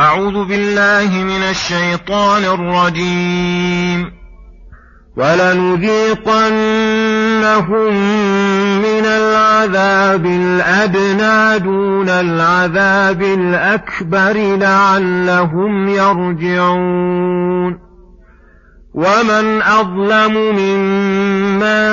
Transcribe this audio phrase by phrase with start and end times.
[0.00, 4.12] أعوذ بالله من الشيطان الرجيم.
[5.16, 6.44] ولنذيقنهم
[8.78, 17.78] من العذاب الأدنى دون العذاب الأكبر لعلهم يرجعون.
[18.94, 21.90] ومن أظلم ممن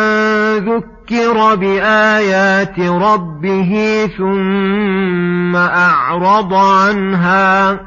[0.57, 7.86] ذكر بآيات ربه ثم أعرض عنها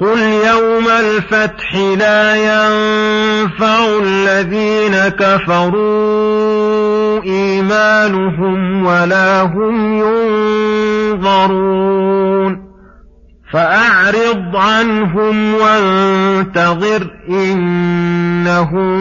[0.00, 6.28] قل يوم الفتح لا ينفع الذين كفروا
[7.22, 9.94] إيمانهم ولا هم
[11.14, 12.68] ينظرون
[13.52, 18.98] فأعرض عنهم وانتظر إنهم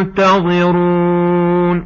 [0.00, 1.84] منتظرون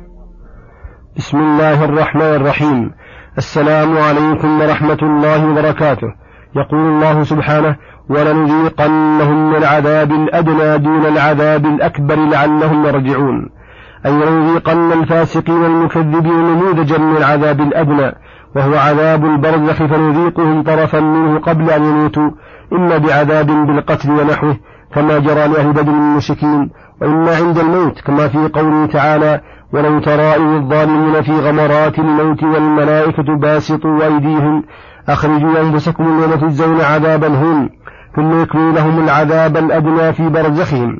[1.17, 2.91] بسم الله الرحمن الرحيم
[3.39, 6.24] السلام عليكم ورحمة الله وبركاته
[6.57, 7.77] يقول الله سبحانه
[8.09, 13.51] ولنذيقنهم من العذاب الأدنى دون العذاب الأكبر لعلهم يرجعون.
[14.07, 18.13] أي لنذيقن الفاسقين المكذبين نموذجا من العذاب الأدنى
[18.57, 22.31] وهو عذاب البرزخ فنذيقهم طرفا منه قبل أن يموتوا.
[22.73, 24.57] إما بعذاب بالقتل ونحوه
[24.95, 26.71] كما جرى لأهل بدر المشركين.
[27.01, 29.41] وإما عند الموت كما في قوله تعالى
[29.73, 34.65] ولو ترى إذ الظالمون في غمرات الموت والملائكة باسطوا أيديهم
[35.09, 37.71] أخرجوا أنفسكم اليوم تجزون عذاب الهون
[38.17, 40.99] ثم يكمل لهم العذاب الأدنى في برزخهم.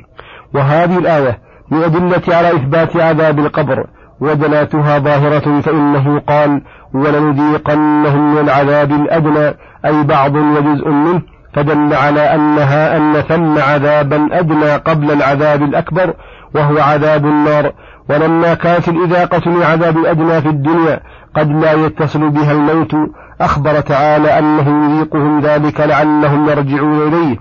[0.53, 1.39] وهذه الآية
[1.71, 3.85] من أدلة على إثبات عذاب القبر
[4.19, 6.61] ودلاتها ظاهرة فإنه قال
[6.93, 9.53] ولنذيقنهم من العذاب الأدنى
[9.85, 11.21] أي بعض وجزء منه
[11.53, 16.13] فدل على أنها أن ثم عذابا أدنى قبل العذاب الأكبر
[16.55, 17.71] وهو عذاب النار.
[18.09, 20.99] ولما كانت الإذاقة للعذاب الأدنى في الدنيا
[21.35, 22.95] قد لا يتصل بها الموت
[23.41, 27.37] أخبر تعالى أنه يذيقهم ذلك لعلهم يرجعون إليه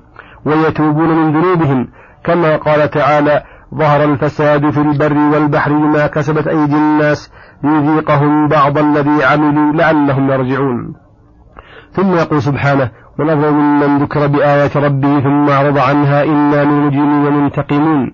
[0.46, 1.88] ويتوبون من ذنوبهم.
[2.24, 3.42] كما قال تعالى
[3.74, 7.32] ظهر الفساد في البر والبحر بما كسبت أيدي الناس
[7.64, 10.94] ليذيقهم بعض الذي عملوا لعلهم يرجعون.
[11.92, 17.32] ثم يقول سبحانه من أظلم ممن ذكر بآيات ربه ثم أعرض عنها إنا من مجرمين
[17.32, 18.12] منتقمون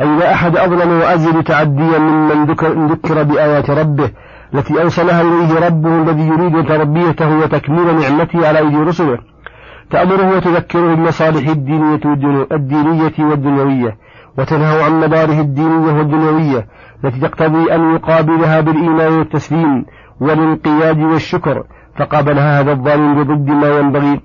[0.00, 4.10] أي لا أحد أظلم وأزيد تعديا ممن ذكر, ذكر بآيات ربه.
[4.54, 9.18] التي أوصلها إليه ربه الذي يريد تربيته وتكميل نعمته على أيدي رسله.
[9.90, 12.00] تأمره وتذكره بالمصالح الدينية
[12.52, 13.96] الدينية والدنيوية
[14.38, 16.66] وتنهى عن مداره الدينية والدنيوية
[17.04, 19.84] التي تقتضي أن يقابلها بالإيمان والتسليم
[20.20, 21.64] والانقياد والشكر.
[21.98, 24.20] فقابلها هذا الظالم بضد ما ينبغي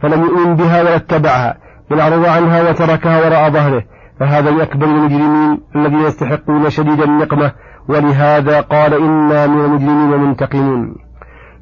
[0.00, 1.56] فلم يؤمن بها ولا اتبعها
[1.90, 3.82] بل أعرض عنها وتركها وراء ظهره.
[4.20, 7.52] فهذا من المجرمين الذين يستحقون شديد النقمة
[7.90, 10.94] ولهذا قال إنا من المجرمين منتقمون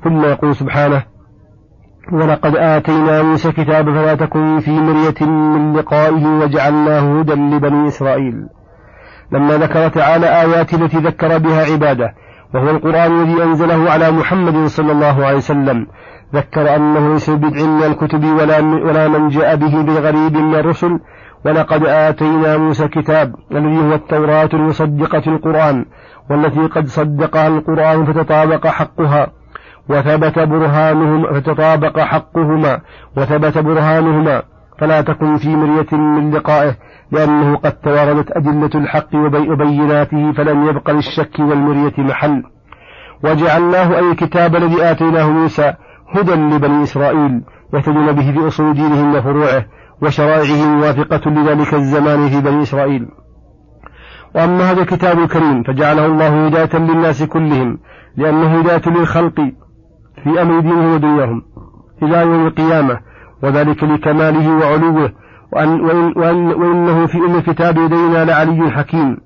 [0.04, 1.02] ثم يقول سبحانه
[2.12, 8.34] ولقد آتينا موسى كتاب فلا تكن في مرية من لقائه وجعلناه هدى لبني إسرائيل.
[9.32, 12.14] لما ذكر تعالى آيات التي ذكر بها عباده
[12.54, 15.86] وهو القرآن الذي أنزله على محمد صلى الله عليه وسلم
[16.34, 21.00] ذكر أنه ليس بدع من الكتب ولا, ولا من جاء به بالغريب من الرسل
[21.46, 25.84] ولقد آتينا موسى كتاب الذي هو التوراة المصدقة القرآن
[26.30, 29.26] والتي قد صدقها القرآن فتطابق حقها
[29.88, 32.80] وثبت برهانهما فتطابق حقهما
[33.16, 34.42] وثبت برهانهما
[34.78, 36.74] فلا تكن في مرية من لقائه
[37.12, 39.14] لأنه قد تواردت أدلة الحق
[39.50, 42.42] وبيناته فلم يبق للشك والمرية محل.
[43.24, 45.74] وجعلناه أي الكتاب الذي آتيناه موسى
[46.14, 47.42] هدى لبني إسرائيل
[47.74, 49.64] يهتدون به في أصول دينهم وفروعه
[50.02, 53.08] وشرائعه موافقة لذلك الزمان في بني إسرائيل.
[54.34, 57.78] وأما هذا الكتاب الكريم فجعله الله هداية للناس كلهم
[58.16, 59.40] لأنه هداية للخلق
[60.24, 61.42] في أمر دينهم ودنياهم
[62.02, 63.00] إلى يوم القيامة
[63.42, 65.12] وذلك لكماله وعلوه
[65.52, 69.16] وأن وإن وأن وإنه في أم الكتاب لدينا لعلي حكيم.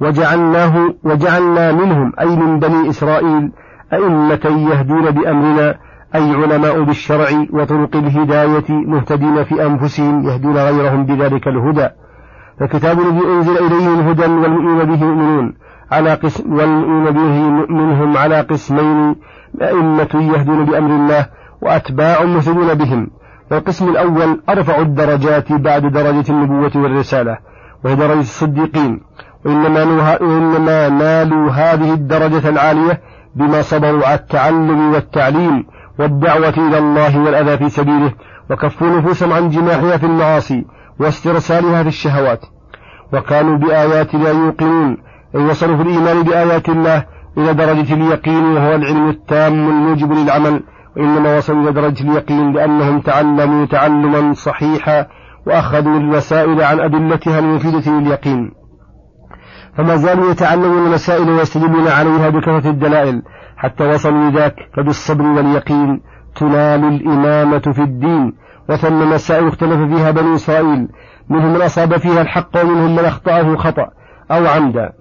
[0.00, 3.52] وجعلناه وجعلنا منهم أي من بني إسرائيل
[3.92, 5.78] أئمة يهدون بأمرنا
[6.14, 11.88] أي علماء بالشرع وطرق الهداية مهتدين في أنفسهم يهدون غيرهم بذلك الهدى.
[12.60, 15.54] فالكتاب الذي أنزل إليهم هدى والمؤمنون به يؤمنون
[15.92, 19.16] على قسم والمؤمنون به منهم على قسمين
[19.62, 21.26] أئمة يهدون بأمر الله
[21.62, 23.10] وأتباع مهتدون بهم.
[23.50, 27.38] والقسم الأول أرفع الدرجات بعد درجة النبوة والرسالة
[27.84, 29.00] وهي درجة الصديقين.
[29.44, 29.82] وإنما,
[30.20, 33.00] وإنما نالوا هذه الدرجة العالية
[33.34, 35.66] بما صبروا على التعلم والتعليم.
[35.98, 38.12] والدعوة إلى الله والأذى في سبيله
[38.50, 40.64] وكفوا نفوسهم عن جماحها في المعاصي
[41.00, 42.40] واسترسالها في الشهوات.
[43.12, 44.96] وكانوا بآياتنا يوقنون
[45.34, 47.04] أي وصلوا في الإيمان بآيات الله
[47.38, 50.62] إلى درجة اليقين وهو العلم التام الموجب للعمل.
[50.96, 55.06] وإنما وصلوا إلى درجة اليقين لأنهم تعلموا تعلما صحيحا
[55.46, 58.65] وأخذوا المسائل عن أدلتها المفيدة لليقين.
[59.76, 63.22] فما زالوا يتعلمون المسائل ويستدلون عليها بكثرة الدلائل
[63.56, 66.00] حتى وصلوا لذاك فبالصبر واليقين
[66.36, 68.32] تنال الإمامة في الدين
[68.68, 70.88] وثم مسائل اختلف فيها بني إسرائيل
[71.28, 73.88] منهم من أصاب فيها الحق ومنهم من أخطأه خطأ
[74.30, 74.92] أو عمدا.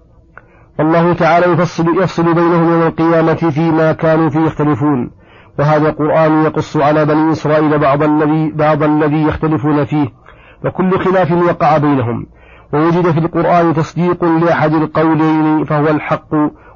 [0.80, 5.12] الله تعالى يفصل, يفصل بينهم يوم القيامة فيما كانوا فيه يختلفون
[5.60, 10.08] وهذا القرآن يقص على بني إسرائيل بعض الذي بعض الذي يختلفون فيه
[10.66, 12.26] وكل خلاف وقع بينهم.
[12.74, 16.34] ووجد في القرآن تصديق لأحد القولين فهو الحق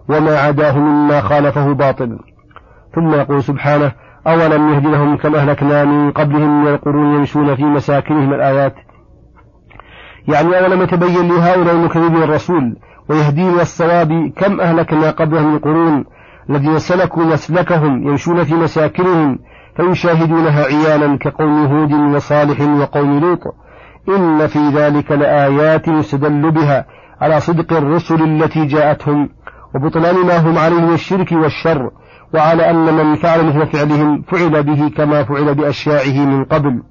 [0.09, 2.19] وما عداه مما خالفه باطل.
[2.95, 3.91] ثم يقول سبحانه
[4.27, 8.74] أولم يهد لهم كما أهلكنا من قبلهم من القرون يمشون في مساكنهم الآيات؟
[10.27, 12.75] يعني أولم يتبين لهؤلاء المكذبين الرسول
[13.09, 16.06] ويهدين الصواب كم أهلكنا قبلهم من قرون
[16.50, 19.39] الذين سلكوا مسلكهم يمشون في مساكنهم
[19.77, 23.39] فيشاهدونها عيانا كقوم هود وصالح وقوم لوط
[24.10, 26.86] إن في ذلك لآيات يستدل بها
[27.22, 29.30] على صدق الرسل التي جاءتهم
[29.76, 31.92] وبطلان ما هم عليه من الشرك والشر
[32.34, 36.84] وعلى أن من فعل مثل فعلهم فعل به كما فعل بأشياعه من قبل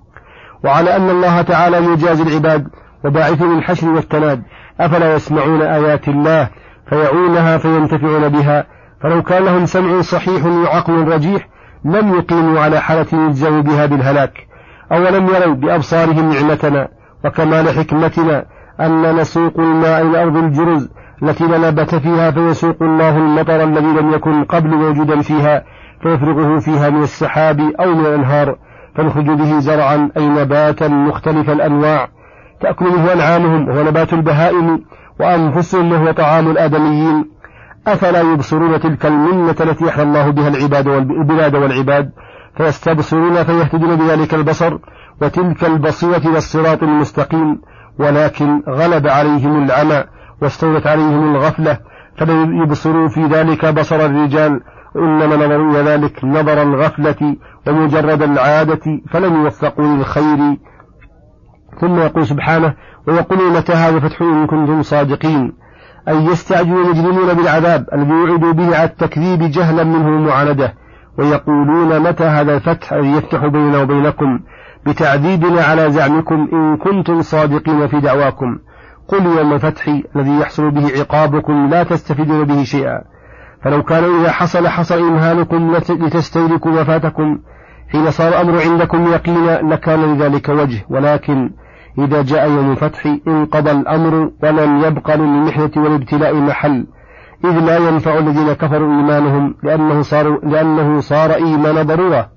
[0.65, 2.69] وعلى أن الله تعالى يجازي العباد
[3.05, 4.43] وباعث الحشر والتناد
[4.81, 6.49] أفلا يسمعون آيات الله
[6.89, 8.67] فيعونها فينتفعون بها
[9.03, 11.49] فلو كان لهم سمع صحيح وعقل رجيح
[11.85, 14.33] لم يقيموا على حالة يجزوا بها بالهلاك
[14.93, 16.89] أولم يروا بأبصارهم نعمتنا
[17.25, 18.45] وكمال حكمتنا
[18.81, 20.91] أن نسوق الماء إلى أرض الجرز
[21.23, 25.65] التي لا نبت فيها فيسوق الله المطر الذي لم يكن قبل موجودا فيها
[26.03, 28.57] فيفرغه فيها من السحاب أو من الأنهار
[28.95, 32.09] فنخرج به زرعا أي نباتا مختلف الأنواع
[32.61, 34.85] تأكل منه أنعامهم وهو نبات البهائم
[35.21, 37.25] وأنفسهم وهو طعام الآدميين
[37.87, 42.11] أفلا يبصرون تلك المنة التي يحيى الله بها العباد والبلاد والعباد
[42.59, 44.79] فيستبصرون فيهتدون بذلك البصر
[45.23, 47.61] وتلك البصيرة إلى الصراط المستقيم
[47.99, 50.05] ولكن غلب عليهم العمى
[50.43, 51.79] واستولت عليهم الغفلة
[52.17, 54.61] فلم يبصروا في ذلك بصر الرجال
[54.97, 57.37] إنما نظروا إلى ذلك نظر الغفلة
[57.67, 60.57] ومجرد العادة فلم يوفقوا للخير.
[61.81, 62.75] ثم يقول سبحانه
[63.09, 65.53] ويقولون متى هذا الفتح إن كنتم صادقين؟
[66.09, 70.75] أي يستعجل المجرمون بالعذاب الذي وعدوا به على التكذيب جهلا منه ومعاندة
[71.19, 74.41] ويقولون متى هذا الفتح الذي يفتح بيننا وبينكم
[74.87, 78.59] بتعذيبنا على زعمكم إن كنتم صادقين في دعواكم.
[79.09, 83.03] قل يوم الفتح الذي يحصل به عقابكم لا تستفيدون به شيئا.
[83.65, 87.39] فلو كان إذا حصل حصل إمهالكم لتستهلكوا وفاتكم.
[87.89, 90.85] حين صار الأمر عندكم يقينا لكان لذلك وجه.
[90.91, 91.51] ولكن
[91.99, 96.87] إذا جاء يوم الفتح انقضى الأمر ولم يبق للمحنة والابتلاء محل.
[97.45, 102.29] إذ لا ينفع الذين كفروا إيمانهم لأنه صار, لأنه صار إيمان ضرورة.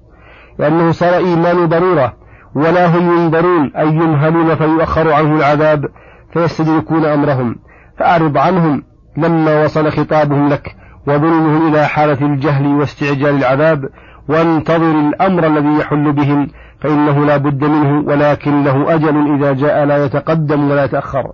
[0.59, 2.13] لأنه صار إيمان ضرورة.
[2.55, 5.85] ولا هم ينذرون أي يمهلون فيؤخر عنه العذاب
[6.33, 7.55] فيستدركون أمرهم.
[7.99, 8.83] فأعرض عنهم
[9.17, 10.75] لما وصل خطابهم لك
[11.07, 13.89] وظلمهم إلى حالة الجهل واستعجال العذاب.
[14.29, 16.47] وانتظر الأمر الذي يحل بهم
[16.81, 21.31] فإنه لا بد منه ولكن له أجل إذا جاء لا يتقدم ولا يتأخر.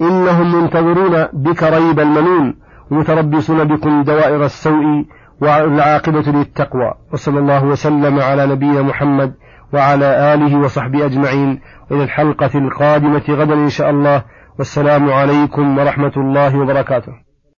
[0.00, 2.67] إنهم منتظرون بك ريب المنون.
[2.90, 5.04] متربصون بكم دوائر السوء
[5.40, 6.94] والعاقبة للتقوى.
[7.12, 9.34] وصلى الله وسلم على نبينا محمد
[9.72, 11.60] وعلى آله وصحبه أجمعين.
[11.92, 14.22] إلى الحلقة القادمة غدا إن شاء الله.
[14.58, 17.27] والسلام عليكم ورحمة الله وبركاته.